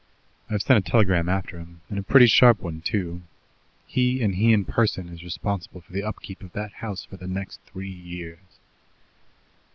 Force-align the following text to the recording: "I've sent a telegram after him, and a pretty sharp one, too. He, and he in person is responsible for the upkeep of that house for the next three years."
"I've 0.49 0.63
sent 0.63 0.79
a 0.79 0.89
telegram 0.91 1.29
after 1.29 1.59
him, 1.59 1.81
and 1.87 1.99
a 1.99 2.01
pretty 2.01 2.25
sharp 2.25 2.61
one, 2.61 2.81
too. 2.81 3.21
He, 3.85 4.23
and 4.23 4.33
he 4.33 4.51
in 4.51 4.65
person 4.65 5.09
is 5.09 5.21
responsible 5.23 5.81
for 5.81 5.93
the 5.93 6.01
upkeep 6.03 6.41
of 6.41 6.53
that 6.53 6.71
house 6.73 7.03
for 7.05 7.17
the 7.17 7.27
next 7.27 7.59
three 7.67 7.91
years." 7.93 8.39